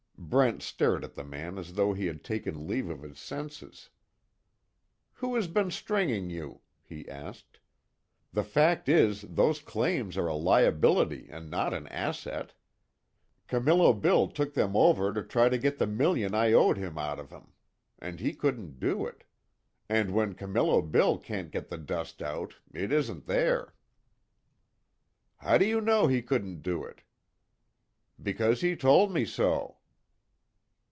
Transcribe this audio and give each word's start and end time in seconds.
Brent 0.23 0.61
stared 0.63 1.03
at 1.03 1.15
the 1.15 1.25
man 1.25 1.57
as 1.57 1.73
though 1.73 1.91
he 1.91 2.05
had 2.05 2.23
taken 2.23 2.65
leave 2.65 2.89
of 2.89 3.01
his 3.01 3.19
senses. 3.19 3.89
"Who 5.15 5.35
has 5.35 5.47
been 5.47 5.71
stringing 5.71 6.29
you?" 6.29 6.61
he 6.83 7.09
asked, 7.09 7.59
"The 8.31 8.43
fact 8.43 8.87
is, 8.87 9.23
those 9.23 9.59
claims 9.59 10.15
are 10.15 10.27
a 10.29 10.35
liability, 10.35 11.27
and 11.29 11.49
not 11.49 11.73
an 11.73 11.85
asset. 11.87 12.53
Camillo 13.47 13.91
Bill 13.91 14.29
took 14.29 14.53
them 14.53 14.73
over 14.73 15.11
to 15.11 15.21
try 15.23 15.49
to 15.49 15.57
get 15.57 15.79
the 15.79 15.87
million 15.87 16.33
I 16.33 16.53
owed 16.53 16.77
him 16.77 16.97
out 16.97 17.19
of 17.19 17.33
'em 17.33 17.51
and 17.99 18.21
he 18.21 18.31
couldn't 18.33 18.79
do 18.79 19.05
it. 19.05 19.25
And 19.89 20.13
when 20.13 20.35
Camillo 20.35 20.81
Bill 20.81 21.17
can't 21.17 21.51
get 21.51 21.67
the 21.67 21.79
dust 21.79 22.21
out, 22.21 22.55
it 22.71 22.93
isn't 22.93 23.25
there." 23.25 23.73
"How 25.39 25.57
do 25.57 25.65
you 25.65 25.81
know 25.81 26.07
he 26.07 26.21
couldn't 26.21 26.61
do 26.61 26.85
it?" 26.85 27.01
"Because 28.21 28.61
he 28.61 28.77
told 28.77 29.11
me 29.11 29.25
so." 29.25 29.77